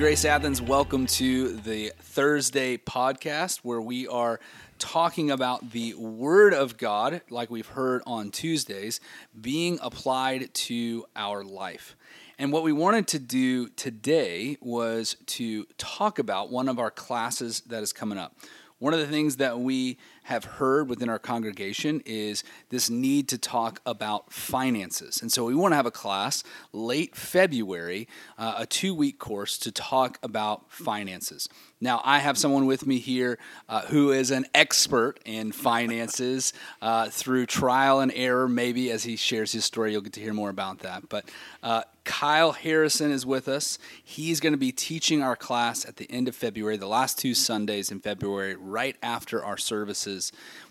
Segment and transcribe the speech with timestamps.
[0.00, 4.40] Grace Athens, welcome to the Thursday podcast where we are
[4.78, 8.98] talking about the Word of God, like we've heard on Tuesdays,
[9.38, 11.96] being applied to our life.
[12.38, 17.60] And what we wanted to do today was to talk about one of our classes
[17.66, 18.34] that is coming up.
[18.78, 23.38] One of the things that we have heard within our congregation is this need to
[23.38, 25.20] talk about finances.
[25.22, 29.58] And so we want to have a class late February, uh, a two week course
[29.58, 31.48] to talk about finances.
[31.82, 33.38] Now, I have someone with me here
[33.68, 39.16] uh, who is an expert in finances uh, through trial and error, maybe as he
[39.16, 39.92] shares his story.
[39.92, 41.08] You'll get to hear more about that.
[41.08, 41.30] But
[41.62, 43.78] uh, Kyle Harrison is with us.
[44.02, 47.34] He's going to be teaching our class at the end of February, the last two
[47.34, 50.09] Sundays in February, right after our services,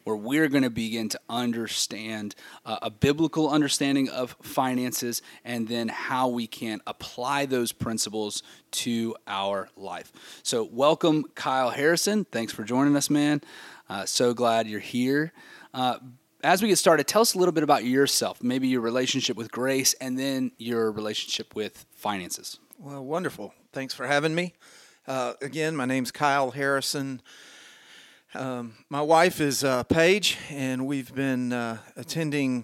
[0.03, 5.87] where we're going to begin to understand uh, a biblical understanding of finances and then
[5.87, 10.11] how we can apply those principles to our life.
[10.43, 12.25] So, welcome, Kyle Harrison.
[12.25, 13.41] Thanks for joining us, man.
[13.89, 15.33] Uh, so glad you're here.
[15.73, 15.97] Uh,
[16.43, 19.51] as we get started, tell us a little bit about yourself, maybe your relationship with
[19.51, 22.59] grace, and then your relationship with finances.
[22.77, 23.53] Well, wonderful.
[23.73, 24.53] Thanks for having me.
[25.05, 27.21] Uh, again, my name's Kyle Harrison.
[28.35, 32.63] Um, my wife is uh, Paige, and we've been uh, attending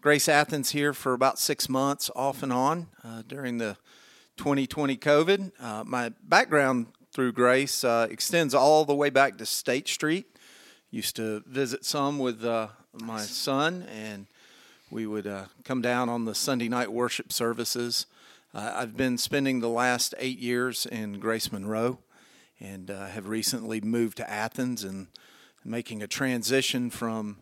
[0.00, 3.76] Grace Athens here for about six months, off and on, uh, during the
[4.36, 5.50] 2020 COVID.
[5.58, 10.26] Uh, my background through Grace uh, extends all the way back to State Street.
[10.92, 12.44] Used to visit some with
[12.94, 14.28] my son, and
[14.88, 18.06] we would uh, come down on the Sunday night worship services.
[18.54, 21.98] Uh, I've been spending the last eight years in Grace Monroe
[22.60, 25.08] and uh, have recently moved to Athens and
[25.64, 27.38] making a transition from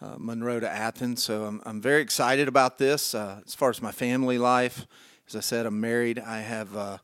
[0.00, 1.22] uh, Monroe to Athens.
[1.22, 3.14] So I'm, I'm very excited about this.
[3.14, 4.86] Uh, as far as my family life,
[5.28, 6.18] as I said, I'm married.
[6.18, 6.98] I have uh,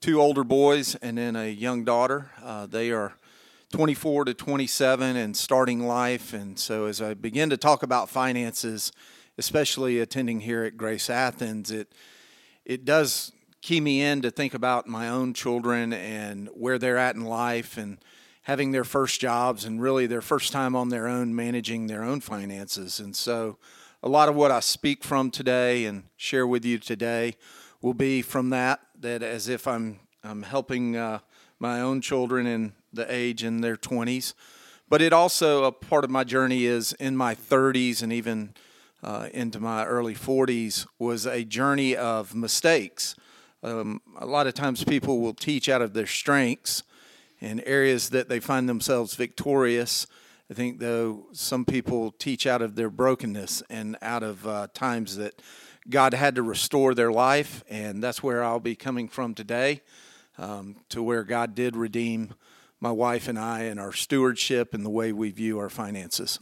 [0.00, 2.30] two older boys and then a young daughter.
[2.68, 3.14] they are
[3.74, 6.32] 24 to 27 and starting life.
[6.32, 8.92] And so, as I begin to talk about finances,
[9.36, 11.92] especially attending here at Grace Athens, it
[12.64, 13.32] it does
[13.64, 17.78] key me in to think about my own children and where they're at in life
[17.78, 17.96] and
[18.42, 22.20] having their first jobs and really their first time on their own managing their own
[22.20, 23.00] finances.
[23.00, 23.56] And so,
[24.02, 27.36] a lot of what I speak from today and share with you today
[27.80, 28.80] will be from that.
[29.00, 31.20] That as if I'm I'm helping uh,
[31.58, 34.34] my own children in the age in their 20s.
[34.90, 38.52] But it also, a part of my journey is in my 30s and even
[39.02, 43.16] uh, into my early 40s, was a journey of mistakes.
[43.64, 46.82] Um, a lot of times people will teach out of their strengths
[47.40, 50.06] and areas that they find themselves victorious.
[50.50, 55.16] I think, though, some people teach out of their brokenness and out of uh, times
[55.16, 55.40] that
[55.88, 59.80] God had to restore their life, and that's where I'll be coming from today,
[60.36, 62.34] um, to where God did redeem
[62.80, 66.38] my wife and I and our stewardship and the way we view our finances.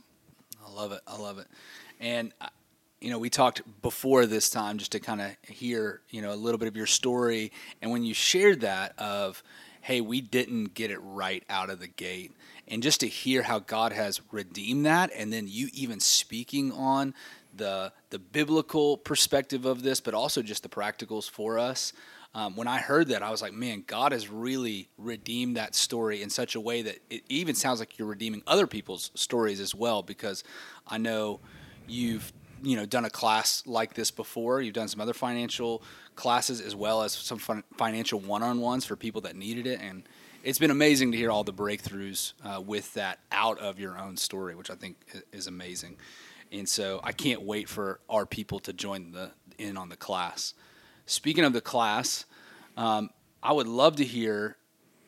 [0.67, 1.01] I love it.
[1.07, 1.47] I love it.
[2.01, 2.49] And uh,
[3.03, 6.37] you know, we talked before this time just to kind of hear, you know, a
[6.37, 9.43] little bit of your story and when you shared that of
[9.81, 12.31] hey, we didn't get it right out of the gate.
[12.69, 17.15] And just to hear how God has redeemed that and then you even speaking on
[17.55, 21.93] the the biblical perspective of this, but also just the practicals for us
[22.35, 26.23] um, when I heard that, I was like, man, God has really redeemed that story
[26.23, 29.75] in such a way that it even sounds like you're redeeming other people's stories as
[29.75, 30.03] well.
[30.03, 30.43] Because
[30.87, 31.41] I know
[31.87, 32.33] you've
[32.63, 34.61] you know done a class like this before.
[34.61, 35.83] You've done some other financial
[36.17, 37.39] classes as well as some
[37.77, 40.05] financial one-on-ones for people that needed it, and
[40.45, 44.17] it's been amazing to hear all the breakthroughs uh, with that out of your own
[44.17, 44.97] story, which I think
[45.33, 45.97] is amazing.
[46.51, 50.55] And so I can't wait for our people to join the in on the class.
[51.07, 52.25] Speaking of the class,
[52.77, 53.11] um,
[53.43, 54.57] I would love to hear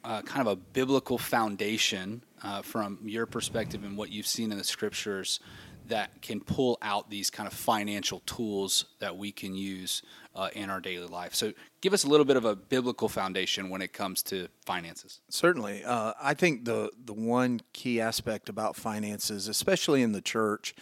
[0.04, 4.58] uh, kind of a biblical foundation uh, from your perspective and what you've seen in
[4.58, 5.40] the scriptures
[5.88, 10.02] that can pull out these kind of financial tools that we can use
[10.34, 11.34] uh, in our daily life.
[11.34, 15.20] So, give us a little bit of a biblical foundation when it comes to finances.
[15.28, 20.74] Certainly, uh, I think the the one key aspect about finances, especially in the church,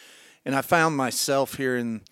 [0.44, 2.02] and I found myself here in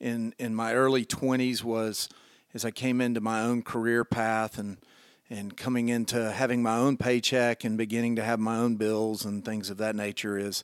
[0.00, 2.08] in in my early twenties was
[2.54, 4.78] as I came into my own career path and
[5.28, 9.44] and coming into having my own paycheck and beginning to have my own bills and
[9.44, 10.62] things of that nature is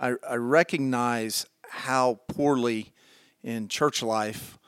[0.00, 2.92] I, I recognize how poorly
[3.44, 4.58] in church life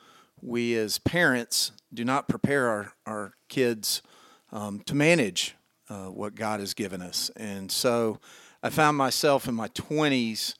[0.41, 4.03] we as parents do not prepare our, our kids
[4.51, 5.55] um, to manage
[5.89, 7.31] uh, what God has given us.
[7.35, 8.19] And so
[8.61, 10.53] I found myself in my 20s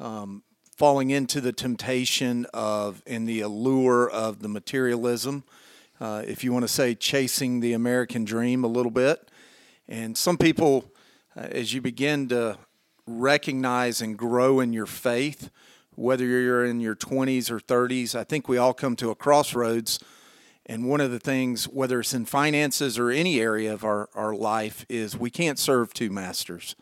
[0.00, 0.42] um,
[0.76, 5.44] falling into the temptation of and the allure of the materialism
[6.00, 9.30] uh, if you want to say chasing the American dream a little bit.
[9.88, 10.90] And some people,
[11.36, 12.58] uh, as you begin to
[13.06, 15.50] recognize and grow in your faith,
[15.94, 19.98] whether you're in your 20s or 30s, I think we all come to a crossroads.
[20.66, 24.34] And one of the things, whether it's in finances or any area of our, our
[24.34, 26.74] life, is we can't serve two masters.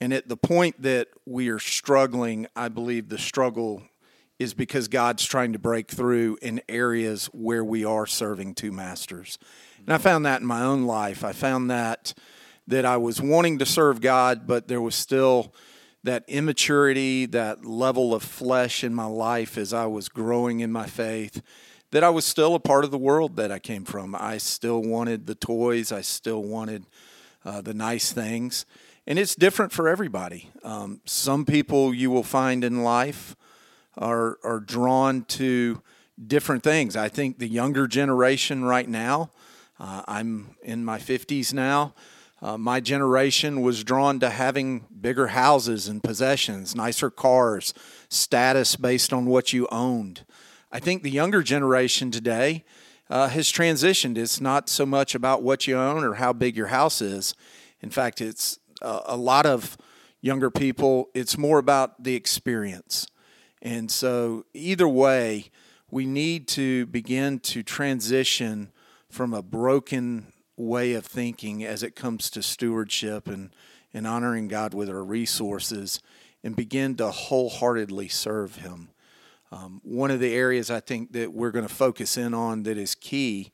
[0.00, 3.82] And at the point that we are struggling, I believe the struggle
[4.38, 9.38] is because God's trying to break through in areas where we are serving two masters.
[9.78, 11.24] And I found that in my own life.
[11.24, 12.14] I found that
[12.66, 15.54] that I was wanting to serve God, but there was still
[16.02, 20.86] that immaturity, that level of flesh in my life as I was growing in my
[20.86, 21.42] faith,
[21.90, 24.14] that I was still a part of the world that I came from.
[24.14, 26.84] I still wanted the toys, I still wanted
[27.44, 28.66] uh, the nice things.
[29.06, 30.50] And it's different for everybody.
[30.62, 33.36] Um, some people you will find in life
[33.96, 35.82] are are drawn to
[36.26, 36.96] different things.
[36.96, 39.30] I think the younger generation right now,
[39.78, 41.94] uh, I'm in my 50s now.
[42.42, 47.72] Uh, my generation was drawn to having bigger houses and possessions, nicer cars,
[48.08, 50.24] status based on what you owned.
[50.70, 52.64] I think the younger generation today
[53.08, 54.18] uh, has transitioned.
[54.18, 57.34] It's not so much about what you own or how big your house is.
[57.80, 59.78] In fact, it's uh, a lot of
[60.20, 63.06] younger people, it's more about the experience.
[63.60, 65.50] And so, either way,
[65.90, 68.72] we need to begin to transition
[69.08, 73.50] from a broken way of thinking as it comes to stewardship and,
[73.92, 76.00] and honoring God with our resources
[76.42, 78.90] and begin to wholeheartedly serve Him.
[79.50, 82.76] Um, one of the areas I think that we're going to focus in on that
[82.76, 83.52] is key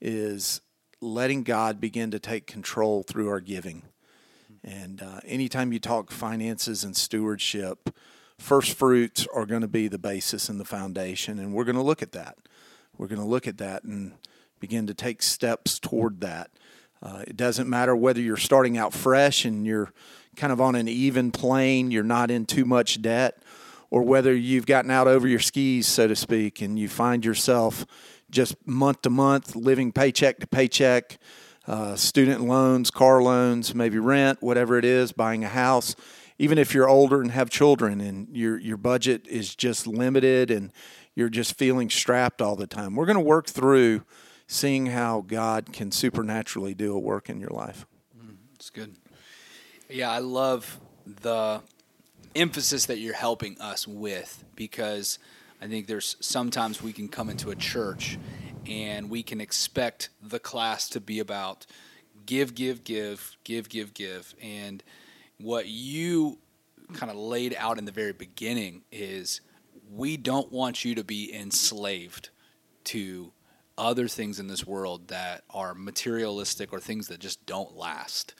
[0.00, 0.60] is
[1.00, 3.82] letting God begin to take control through our giving.
[4.62, 7.90] And uh, anytime you talk finances and stewardship,
[8.38, 11.82] first fruits are going to be the basis and the foundation, and we're going to
[11.82, 12.36] look at that.
[12.96, 14.12] We're going to look at that and
[14.60, 16.50] begin to take steps toward that.
[17.02, 19.92] Uh, it doesn't matter whether you're starting out fresh and you're
[20.36, 23.42] kind of on an even plane, you're not in too much debt,
[23.90, 27.86] or whether you've gotten out over your skis, so to speak, and you find yourself
[28.30, 31.18] just month to month living paycheck to paycheck,
[31.66, 35.96] uh, student loans, car loans, maybe rent, whatever it is, buying a house
[36.40, 40.72] even if you're older and have children and your your budget is just limited and
[41.14, 42.96] you're just feeling strapped all the time.
[42.96, 44.04] We're going to work through
[44.50, 47.86] seeing how God can supernaturally do a work in your life.
[48.20, 48.96] Mm, it's good.
[49.88, 51.62] Yeah, I love the
[52.34, 55.20] emphasis that you're helping us with because
[55.62, 58.18] I think there's sometimes we can come into a church
[58.66, 61.64] and we can expect the class to be about
[62.26, 64.34] give, give, give, give, give, give.
[64.42, 64.82] And
[65.38, 66.38] what you
[66.94, 69.42] kind of laid out in the very beginning is
[69.88, 72.30] we don't want you to be enslaved
[72.82, 73.30] to
[73.80, 78.34] other things in this world that are materialistic or things that just don't last.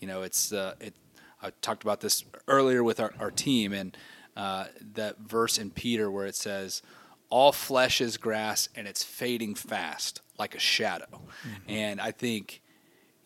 [0.00, 0.94] You know, it's uh, it.
[1.42, 3.96] I talked about this earlier with our, our team and
[4.36, 6.82] uh, that verse in Peter where it says,
[7.28, 11.70] "All flesh is grass and it's fading fast like a shadow," mm-hmm.
[11.70, 12.62] and I think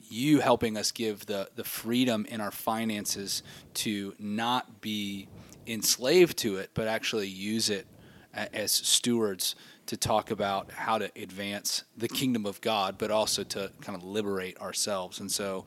[0.00, 5.29] you helping us give the the freedom in our finances to not be
[5.69, 7.87] enslaved to it, but actually use it
[8.35, 9.55] as stewards
[9.87, 14.05] to talk about how to advance the kingdom of God, but also to kind of
[14.05, 15.19] liberate ourselves.
[15.19, 15.65] And so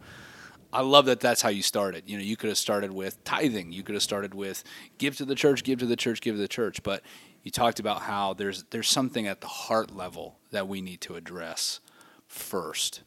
[0.71, 2.03] I love that that's how you started.
[2.07, 4.63] You know, you could have started with tithing, you could have started with
[4.97, 7.03] give to the church, give to the church, give to the church, but
[7.43, 11.15] you talked about how there's there's something at the heart level that we need to
[11.15, 11.79] address
[12.27, 13.03] first.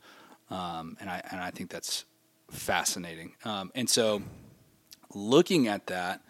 [0.51, 2.05] Um, and I and I think that's
[2.51, 3.33] fascinating.
[3.45, 4.23] Um, and so,
[5.15, 6.21] looking at that,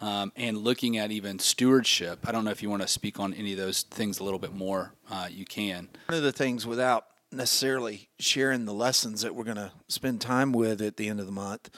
[0.00, 3.34] um, and looking at even stewardship, I don't know if you want to speak on
[3.34, 4.94] any of those things a little bit more.
[5.10, 5.88] Uh, you can.
[6.06, 10.52] One of the things, without necessarily sharing the lessons that we're going to spend time
[10.52, 11.70] with at the end of the month,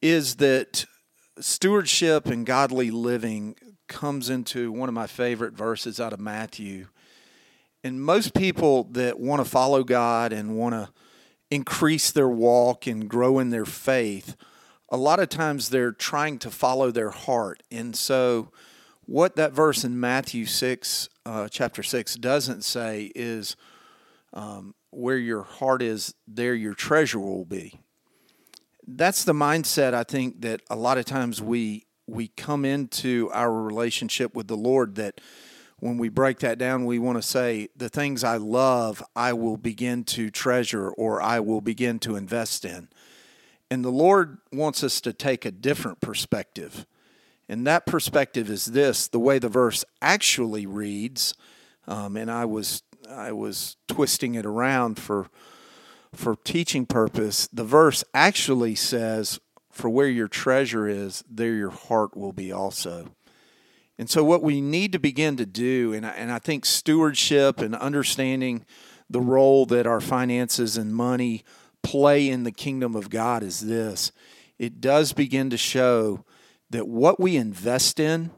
[0.00, 0.84] is that
[1.40, 3.56] stewardship and godly living
[3.88, 6.88] comes into one of my favorite verses out of Matthew.
[7.82, 10.90] And most people that want to follow God and want to
[11.50, 14.36] increase their walk and grow in their faith,
[14.88, 17.62] a lot of times they're trying to follow their heart.
[17.70, 18.50] And so,
[19.04, 23.56] what that verse in Matthew 6, uh, chapter 6, doesn't say is
[24.34, 27.80] um, where your heart is, there your treasure will be.
[28.86, 33.52] That's the mindset I think that a lot of times we we come into our
[33.52, 35.20] relationship with the Lord that
[35.78, 39.56] when we break that down, we want to say, the things I love, I will
[39.56, 42.88] begin to treasure or I will begin to invest in.
[43.70, 46.86] And the Lord wants us to take a different perspective.
[47.48, 51.34] And that perspective is this the way the verse actually reads.
[51.86, 55.28] Um, and I was I was twisting it around for
[56.14, 57.48] for teaching purpose.
[57.52, 63.12] The verse actually says, "For where your treasure is, there your heart will be also."
[63.98, 67.60] And so, what we need to begin to do, and I, and I think stewardship
[67.60, 68.64] and understanding
[69.10, 71.44] the role that our finances and money
[71.82, 74.12] play in the kingdom of God is this
[74.58, 76.24] it does begin to show
[76.70, 78.30] that what we invest in,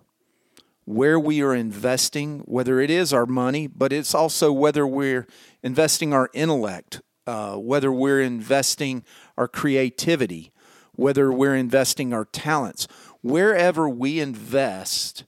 [0.84, 5.26] where we are investing, whether it is our money, but it's also whether we're
[5.62, 9.04] investing our intellect, uh, whether we're investing
[9.36, 10.52] our creativity,
[10.94, 12.86] whether we're investing our talents,
[13.22, 15.24] wherever we invest,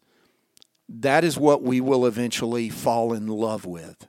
[0.88, 4.06] that is what we will eventually fall in love with.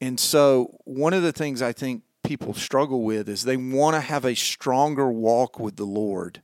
[0.00, 4.00] And so, one of the things I think people struggle with is they want to
[4.00, 6.42] have a stronger walk with the Lord.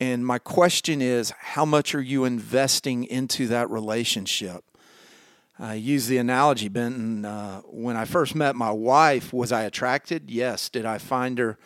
[0.00, 4.64] And my question is, how much are you investing into that relationship?
[5.58, 7.24] I use the analogy, Benton.
[7.24, 10.30] Uh, when I first met my wife, was I attracted?
[10.30, 10.68] Yes.
[10.68, 11.58] Did I find her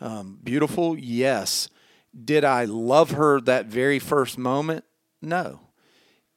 [0.00, 0.96] um, beautiful?
[0.96, 1.68] Yes.
[2.24, 4.84] Did I love her that very first moment?
[5.20, 5.60] No.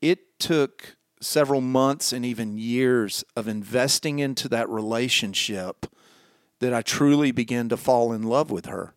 [0.01, 5.85] It took several months and even years of investing into that relationship
[6.59, 8.93] that I truly began to fall in love with her.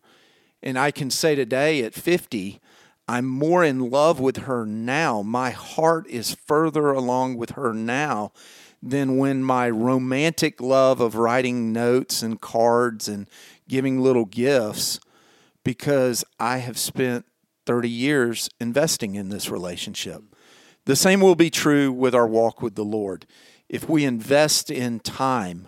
[0.63, 2.59] And I can say today at 50,
[3.07, 5.21] I'm more in love with her now.
[5.21, 8.31] My heart is further along with her now
[8.81, 13.27] than when my romantic love of writing notes and cards and
[13.67, 14.99] giving little gifts
[15.63, 17.25] because I have spent
[17.65, 20.23] 30 years investing in this relationship.
[20.85, 23.27] The same will be true with our walk with the Lord.
[23.69, 25.67] If we invest in time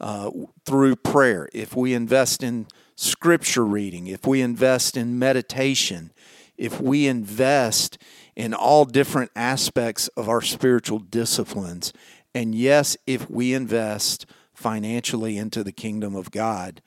[0.00, 0.30] uh,
[0.64, 6.12] through prayer, if we invest in scripture reading, if we invest in meditation,
[6.56, 7.98] if we invest
[8.34, 11.92] in all different aspects of our spiritual disciplines,
[12.34, 16.80] and yes, if we invest financially into the kingdom of God,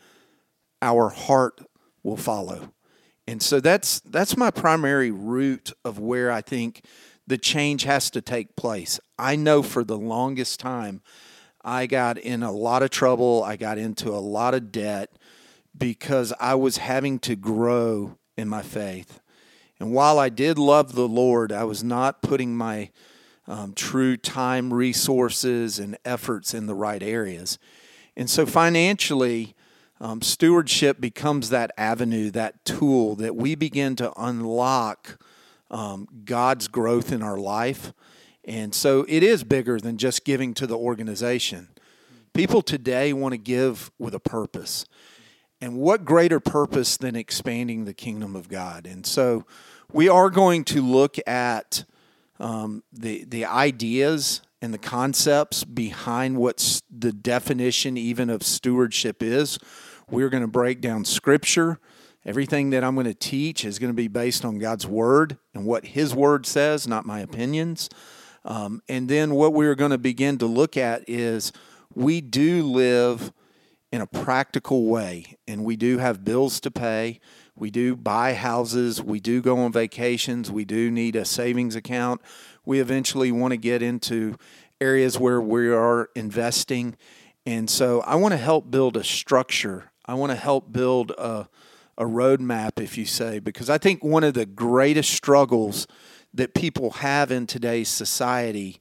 [0.82, 1.62] our heart
[2.04, 2.72] will follow.
[3.28, 6.84] And so that's that's my primary root of where I think
[7.28, 9.00] the change has to take place.
[9.18, 11.02] I know for the longest time,
[11.66, 13.44] I got in a lot of trouble.
[13.44, 15.10] I got into a lot of debt
[15.76, 19.20] because I was having to grow in my faith.
[19.80, 22.92] And while I did love the Lord, I was not putting my
[23.48, 27.58] um, true time, resources, and efforts in the right areas.
[28.16, 29.56] And so financially,
[30.00, 35.20] um, stewardship becomes that avenue, that tool that we begin to unlock
[35.72, 37.92] um, God's growth in our life.
[38.46, 41.70] And so it is bigger than just giving to the organization.
[42.34, 44.86] People today want to give with a purpose.
[45.62, 48.86] And what greater purpose than expanding the kingdom of God?
[48.86, 49.46] And so
[49.92, 51.86] we are going to look at
[52.40, 59.58] um, the, the ideas and the concepts behind what's the definition even of stewardship is.
[60.10, 61.80] We're going to break down scripture.
[62.26, 65.66] Everything that I'm going to teach is going to be based on God's word and
[65.66, 67.90] what His word says, not my opinions.
[68.46, 71.52] Um, and then what we're going to begin to look at is
[71.94, 73.34] we do live
[73.92, 77.20] in a practical way, and we do have bills to pay.
[77.56, 79.02] We do buy houses.
[79.02, 80.52] We do go on vacations.
[80.52, 82.22] We do need a savings account.
[82.66, 84.36] We eventually want to get into
[84.80, 86.98] areas where we are investing.
[87.46, 89.92] And so I want to help build a structure.
[90.06, 91.48] I want to help build a
[91.98, 95.88] a roadmap, if you say, because I think one of the greatest struggles
[96.36, 98.80] that people have in today's society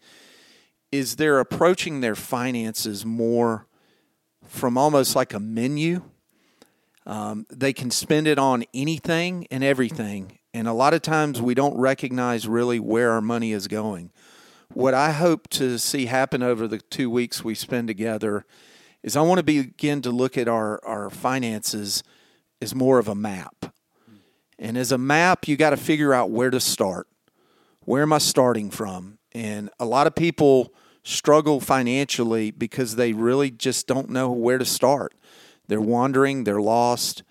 [0.91, 3.67] is they're approaching their finances more
[4.47, 6.03] from almost like a menu.
[7.07, 10.39] Um, they can spend it on anything and everything.
[10.53, 14.13] And a lot of times we don't recognize really where our money is going.
[14.73, 18.45] What I hope to see happen over the two weeks we spend together
[19.03, 22.03] is I want to begin to look at our, our finances
[22.63, 23.75] as more of a map.
[24.59, 27.07] And as a map, you got to figure out where to start.
[27.85, 29.19] Where am I starting from?
[29.33, 30.73] And a lot of people
[31.03, 35.15] struggle financially because they really just don't know where to start.
[35.69, 37.23] They're wandering, they're lost.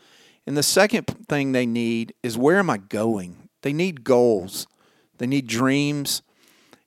[0.45, 3.49] And the second thing they need is where am I going?
[3.61, 4.67] They need goals,
[5.17, 6.21] they need dreams.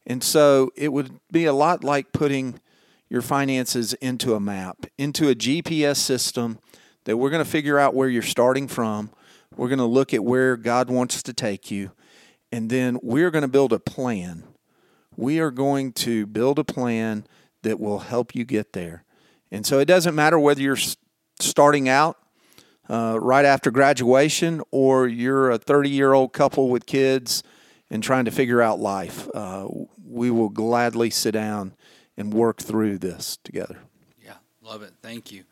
[0.07, 2.61] And so it would be a lot like putting
[3.09, 6.61] your finances into a map, into a GPS system
[7.05, 9.11] that we're going to figure out where you're starting from.
[9.57, 11.91] We're going to look at where God wants to take you.
[12.53, 14.45] And then we're going to build a plan.
[15.17, 17.27] We are going to build a plan
[17.63, 19.05] that will help you get there.
[19.51, 20.79] And so it doesn't matter whether you're
[21.41, 22.19] starting out
[22.89, 27.43] uh, right after graduation or you're a 30 year old couple with kids
[27.91, 29.29] and trying to figure out life.
[29.35, 29.69] Uh,
[30.05, 31.75] we will gladly sit down
[32.17, 33.79] and work through this together.
[34.23, 34.93] Yeah, love it.
[35.03, 35.45] Thank you.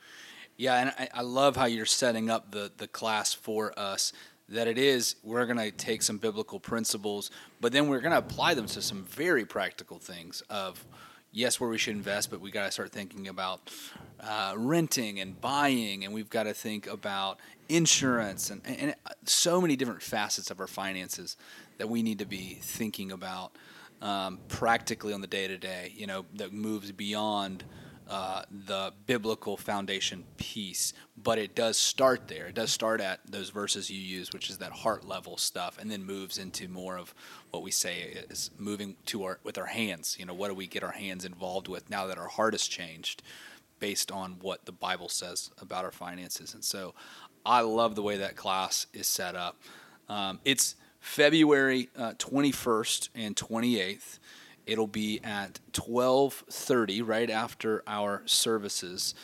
[0.56, 4.12] Yeah, and I, I love how you're setting up the the class for us.
[4.48, 8.18] That it is, we're going to take some biblical principles, but then we're going to
[8.18, 10.84] apply them to some very practical things of
[11.34, 13.68] yes, where we should invest, but we got to start thinking about
[14.20, 19.74] uh, renting and buying, and we've got to think about insurance and, and so many
[19.74, 21.36] different facets of our finances
[21.78, 23.52] that we need to be thinking about
[24.00, 25.92] um, practically on the day to day.
[25.96, 27.64] You know, that moves beyond
[28.08, 32.46] uh, the biblical foundation piece, but it does start there.
[32.46, 35.90] It does start at those verses you use, which is that heart level stuff, and
[35.90, 37.14] then moves into more of
[37.50, 40.16] what we say is moving to our with our hands.
[40.18, 42.66] You know, what do we get our hands involved with now that our heart has
[42.66, 43.22] changed,
[43.78, 46.52] based on what the Bible says about our finances?
[46.52, 46.94] And so,
[47.46, 49.56] I love the way that class is set up.
[50.08, 54.18] Um, it's February uh, 21st and 28th.
[54.66, 59.14] It'll be at 12:30 right after our services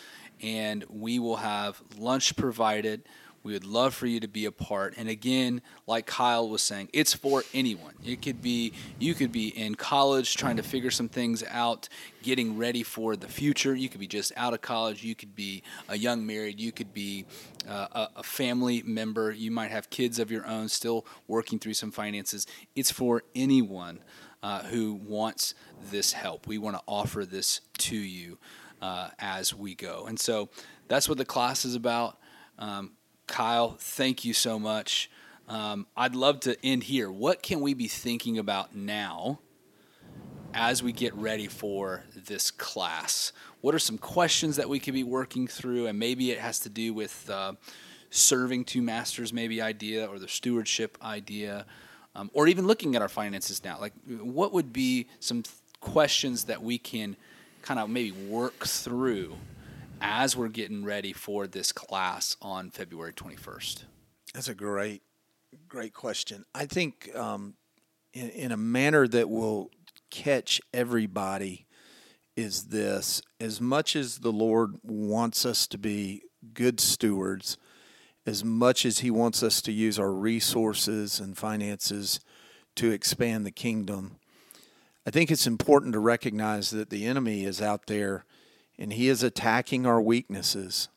[0.42, 3.02] and we will have lunch provided.
[3.42, 4.94] We would love for you to be a part.
[4.98, 7.94] And again, like Kyle was saying, it's for anyone.
[8.04, 11.88] It could be you could be in college trying to figure some things out,
[12.22, 13.74] getting ready for the future.
[13.74, 15.02] You could be just out of college.
[15.02, 16.60] You could be a young married.
[16.60, 17.24] You could be
[17.66, 19.32] uh, a, a family member.
[19.32, 22.46] You might have kids of your own, still working through some finances.
[22.76, 24.00] It's for anyone
[24.42, 25.54] uh, who wants
[25.90, 26.46] this help.
[26.46, 28.38] We want to offer this to you
[28.80, 30.06] uh, as we go.
[30.06, 30.48] And so
[30.88, 32.18] that's what the class is about.
[32.58, 32.92] Um,
[33.26, 35.10] Kyle, thank you so much.
[35.48, 37.10] Um, I'd love to end here.
[37.10, 39.40] What can we be thinking about now
[40.54, 43.32] as we get ready for this class?
[43.60, 45.86] What are some questions that we could be working through?
[45.86, 47.54] And maybe it has to do with uh,
[48.10, 51.66] serving two masters, maybe idea, or the stewardship idea,
[52.14, 53.78] um, or even looking at our finances now.
[53.80, 57.16] Like, what would be some th- questions that we can
[57.62, 59.36] kind of maybe work through
[60.00, 63.84] as we're getting ready for this class on February 21st?
[64.34, 65.02] That's a great,
[65.68, 66.44] great question.
[66.54, 67.54] I think um,
[68.12, 69.70] in, in a manner that will
[70.10, 71.66] catch everybody
[72.36, 76.22] is this as much as the Lord wants us to be
[76.54, 77.58] good stewards,
[78.26, 82.20] as much as He wants us to use our resources and finances
[82.76, 84.16] to expand the kingdom,
[85.06, 88.24] I think it's important to recognize that the enemy is out there
[88.78, 90.88] and he is attacking our weaknesses.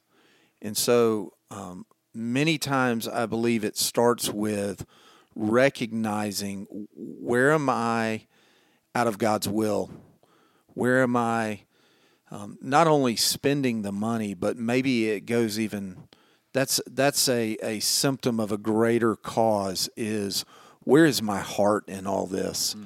[0.62, 4.86] And so, um, many times I believe it starts with
[5.36, 8.28] recognizing where am I
[8.96, 9.92] out of God's will?
[10.68, 11.62] Where am I
[12.32, 16.08] um, not only spending the money, but maybe it goes even
[16.54, 20.46] that's that's a, a symptom of a greater cause is
[20.84, 22.76] where is my heart in all this?
[22.76, 22.86] Mm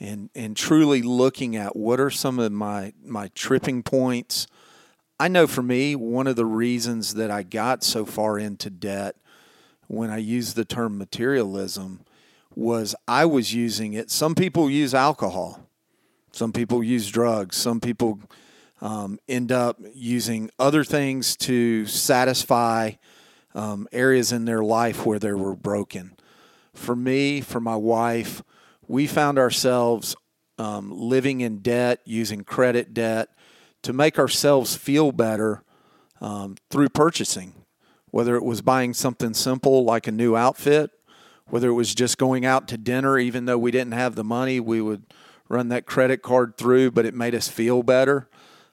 [0.00, 4.46] and and truly looking at what are some of my my tripping points.
[5.20, 9.16] I know for me, one of the reasons that I got so far into debt
[9.88, 12.04] when I used the term materialism
[12.54, 14.10] was I was using it.
[14.10, 15.66] Some people use alcohol,
[16.30, 18.20] some people use drugs, some people
[18.80, 22.92] um, end up using other things to satisfy
[23.54, 26.14] um, areas in their life where they were broken.
[26.74, 28.42] For me, for my wife,
[28.86, 30.14] we found ourselves
[30.58, 33.30] um, living in debt, using credit debt
[33.82, 35.62] to make ourselves feel better
[36.20, 37.54] um, through purchasing,
[38.10, 40.90] whether it was buying something simple like a new outfit,
[41.46, 44.60] whether it was just going out to dinner, even though we didn't have the money,
[44.60, 45.04] we would
[45.48, 48.28] run that credit card through, but it made us feel better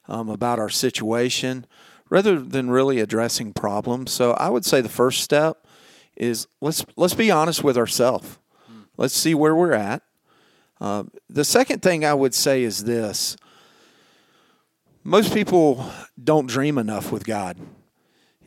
[0.07, 1.65] um, about our situation
[2.09, 4.11] rather than really addressing problems.
[4.11, 5.65] So I would say the first step
[6.15, 8.37] is let's let's be honest with ourselves.
[8.97, 10.01] Let's see where we're at.
[10.79, 13.35] Uh, the second thing I would say is this
[15.03, 15.85] most people
[16.21, 17.57] don't dream enough with God.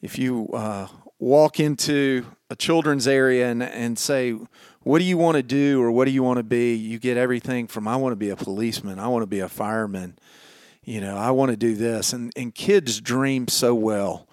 [0.03, 4.37] If you uh, walk into a children's area and, and say,
[4.83, 6.75] What do you want to do or what do you want to be?
[6.75, 9.49] You get everything from, I want to be a policeman, I want to be a
[9.49, 10.19] fireman,
[10.89, 12.15] you know, I want to do this.
[12.15, 14.27] And, and kids dream so well.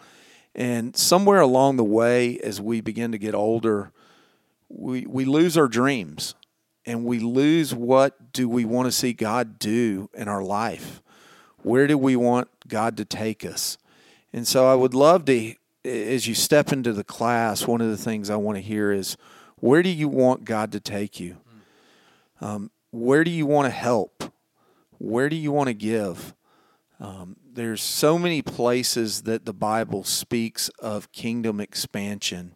[0.55, 3.91] And somewhere along the way, as we begin to get older,
[4.69, 6.33] we, we lose our dreams
[6.85, 11.01] and we lose what do we want to see God do in our life?
[11.61, 13.77] Where do we want God to take us?
[14.31, 17.97] And so I would love to, as you step into the class, one of the
[17.97, 19.17] things I want to hear is
[19.57, 21.35] where do you want God to take you?
[22.39, 24.31] Um, where do you want to help?
[24.99, 26.33] Where do you want to give?
[26.99, 32.55] Um, there's so many places that the Bible speaks of kingdom expansion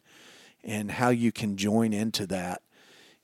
[0.63, 2.61] and how you can join into that.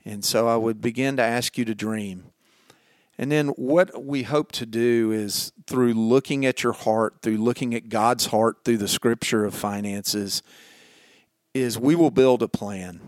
[0.03, 2.25] And so I would begin to ask you to dream.
[3.17, 7.73] And then what we hope to do is through looking at your heart, through looking
[7.73, 10.43] at God's heart through the scripture of finances,
[11.53, 12.99] is we will build a plan.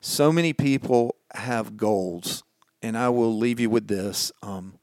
[0.00, 2.44] So many people have goals,
[2.82, 4.30] and I will leave you with this.
[4.42, 4.74] Um,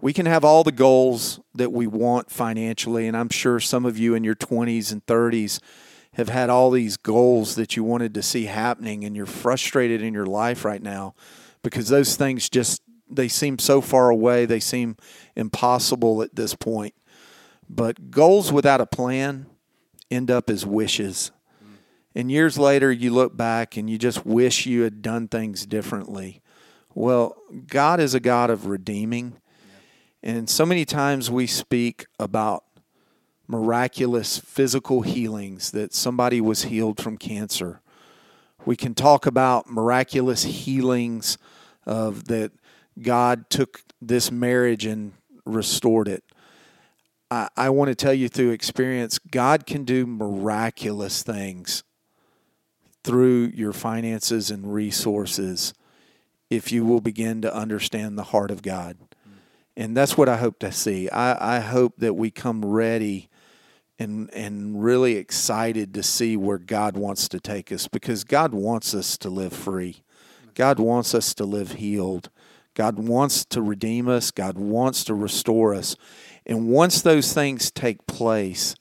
[0.00, 3.98] we can have all the goals that we want financially, and I'm sure some of
[3.98, 5.60] you in your 20s and 30s
[6.14, 10.14] have had all these goals that you wanted to see happening, and you're frustrated in
[10.14, 11.14] your life right now
[11.62, 14.96] because those things just they seem so far away, they seem
[15.34, 16.94] impossible at this point.
[17.68, 19.46] But goals without a plan
[20.10, 21.30] end up as wishes.
[22.14, 26.40] And years later, you look back and you just wish you had done things differently.
[26.94, 29.36] Well, God is a God of redeeming.
[30.26, 32.64] And so many times we speak about
[33.46, 37.80] miraculous physical healings that somebody was healed from cancer.
[38.64, 41.38] We can talk about miraculous healings
[41.86, 42.50] of that
[43.00, 45.12] God took this marriage and
[45.44, 46.24] restored it.
[47.30, 51.84] I, I want to tell you through experience, God can do miraculous things
[53.04, 55.72] through your finances and resources
[56.50, 58.96] if you will begin to understand the heart of God.
[59.76, 61.08] And that's what I hope to see.
[61.10, 63.28] I, I hope that we come ready
[63.98, 68.94] and and really excited to see where God wants to take us because God wants
[68.94, 70.02] us to live free.
[70.54, 72.30] God wants us to live healed.
[72.74, 74.30] God wants to redeem us.
[74.30, 75.96] God wants to restore us.
[76.44, 78.74] And once those things take place,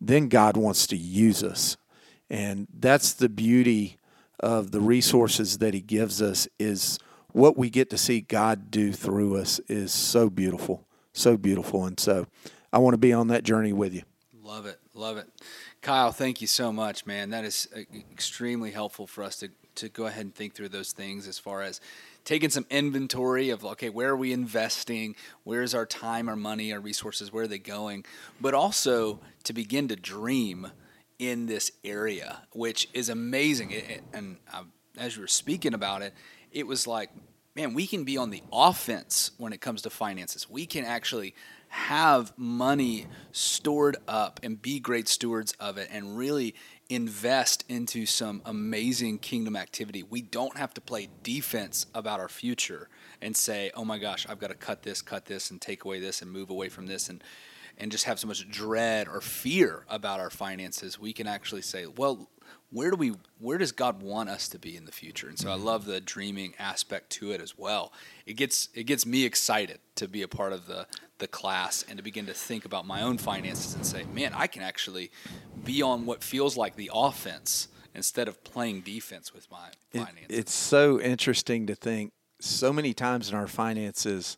[0.00, 1.76] then God wants to use us.
[2.30, 3.98] And that's the beauty
[4.40, 6.98] of the resources that he gives us is
[7.38, 10.84] what we get to see God do through us is so beautiful.
[11.12, 11.84] So beautiful.
[11.84, 12.26] And so
[12.72, 14.02] I want to be on that journey with you.
[14.42, 14.80] Love it.
[14.92, 15.28] Love it.
[15.80, 17.30] Kyle, thank you so much, man.
[17.30, 20.90] That is uh, extremely helpful for us to, to go ahead and think through those
[20.90, 21.80] things as far as
[22.24, 26.80] taking some inventory of okay where are we investing where's our time our money our
[26.80, 28.04] resources where are they going
[28.38, 30.70] but also to begin to dream
[31.18, 33.72] in this area which is amazing
[34.12, 34.36] and
[34.98, 36.12] as you were speaking about it
[36.52, 37.10] it was like
[37.54, 41.34] man we can be on the offense when it comes to finances we can actually
[41.68, 46.54] have money stored up and be great stewards of it and really
[46.88, 50.02] invest into some amazing kingdom activity.
[50.02, 52.88] We don't have to play defense about our future
[53.20, 56.00] and say, "Oh my gosh, I've got to cut this, cut this and take away
[56.00, 57.22] this and move away from this and
[57.80, 61.86] and just have so much dread or fear about our finances." We can actually say,
[61.86, 62.30] "Well,
[62.70, 65.28] where do we where does God want us to be in the future?
[65.28, 65.60] And so mm-hmm.
[65.60, 67.92] I love the dreaming aspect to it as well.
[68.26, 70.86] It gets it gets me excited to be a part of the
[71.18, 74.46] the class and to begin to think about my own finances and say, man, I
[74.46, 75.10] can actually
[75.64, 80.26] be on what feels like the offense instead of playing defense with my finances.
[80.28, 84.36] It, it's so interesting to think so many times in our finances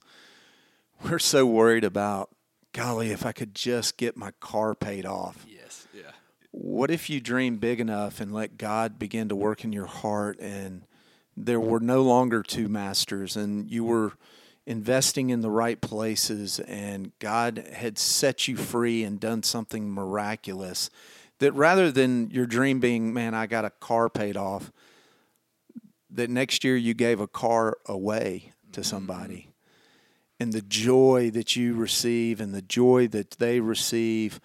[1.05, 2.31] we're so worried about
[2.73, 5.47] golly if I could just get my car paid off.
[6.63, 10.39] What if you dream big enough and let God begin to work in your heart
[10.41, 10.83] and
[11.35, 14.13] there were no longer two masters and you were
[14.67, 20.91] investing in the right places and God had set you free and done something miraculous
[21.39, 24.71] that rather than your dream being man I got a car paid off
[26.11, 30.43] that next year you gave a car away to somebody mm-hmm.
[30.43, 34.41] and the joy that you receive and the joy that they receive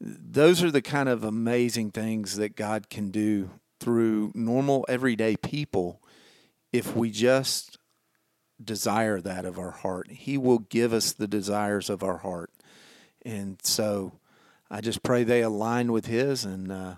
[0.00, 6.02] those are the kind of amazing things that God can do through normal everyday people
[6.72, 7.78] if we just
[8.62, 10.10] desire that of our heart.
[10.10, 12.50] He will give us the desires of our heart.
[13.24, 14.12] And so
[14.70, 16.44] I just pray they align with His.
[16.44, 16.94] And uh,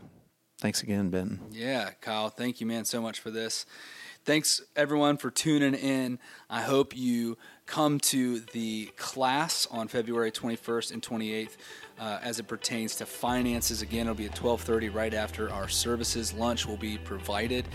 [0.60, 1.40] thanks again, Ben.
[1.50, 3.66] Yeah, Kyle, thank you, man, so much for this.
[4.24, 6.18] Thanks, everyone, for tuning in.
[6.50, 11.56] I hope you come to the class on February 21st and 28th
[11.98, 13.82] uh, as it pertains to finances.
[13.82, 16.32] Again, it'll be at 12:30 right after our services.
[16.32, 17.66] Lunch will be provided.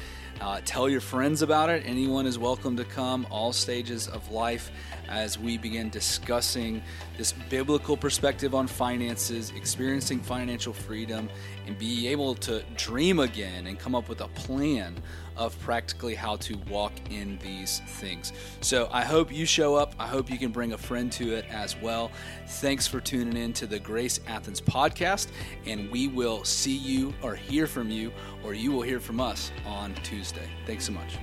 [0.41, 1.83] Uh, tell your friends about it.
[1.85, 3.27] Anyone is welcome to come.
[3.29, 4.71] All stages of life
[5.07, 6.81] as we begin discussing
[7.17, 11.29] this biblical perspective on finances, experiencing financial freedom,
[11.67, 15.01] and be able to dream again and come up with a plan
[15.37, 18.33] of practically how to walk in these things.
[18.61, 19.95] So I hope you show up.
[19.97, 22.11] I hope you can bring a friend to it as well.
[22.47, 23.79] Thanks for tuning in to the
[24.13, 25.27] Grace Athens podcast,
[25.65, 28.11] and we will see you or hear from you,
[28.43, 30.47] or you will hear from us on Tuesday.
[30.67, 31.17] Thanks so much.